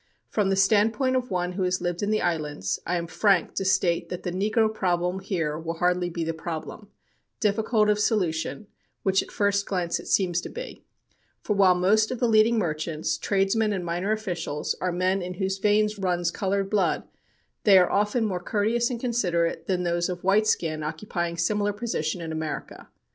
From 0.29 0.49
the 0.49 0.55
standpoint 0.55 1.15
of 1.15 1.29
one 1.29 1.51
who 1.51 1.61
has 1.61 1.79
lived 1.79 2.01
in 2.01 2.09
the 2.09 2.23
islands, 2.23 2.79
I 2.87 2.95
am 2.95 3.05
frank 3.05 3.53
to 3.53 3.63
state 3.63 4.09
that 4.09 4.23
the 4.23 4.31
'negro 4.31 4.73
problem' 4.73 5.19
here 5.19 5.59
will 5.59 5.75
hardly 5.75 6.09
be 6.09 6.23
the 6.23 6.33
problem 6.33 6.87
difficult 7.39 7.87
of 7.87 7.99
solution 7.99 8.65
which 9.03 9.21
at 9.21 9.29
first 9.29 9.67
glance 9.67 9.99
it 9.99 10.07
seems 10.07 10.41
to 10.41 10.49
be; 10.49 10.83
for 11.43 11.55
while 11.55 11.75
most 11.75 12.09
of 12.09 12.19
the 12.19 12.27
leading 12.27 12.57
merchants, 12.57 13.15
tradesmen 13.15 13.71
and 13.71 13.85
minor 13.85 14.11
officials 14.11 14.75
are 14.81 14.91
men 14.91 15.21
in 15.21 15.35
whose 15.35 15.59
veins 15.59 15.99
runs 15.99 16.31
colored 16.31 16.67
blood, 16.67 17.03
they 17.63 17.77
are 17.77 17.91
often 17.91 18.25
more 18.25 18.41
courteous 18.41 18.89
and 18.89 18.99
considerate 18.99 19.67
than 19.67 19.83
those 19.83 20.09
of 20.09 20.23
white 20.23 20.47
skin 20.47 20.81
occupying 20.81 21.37
similar 21.37 21.71
position 21.73 22.21
in 22.21 22.31
America. 22.31 22.89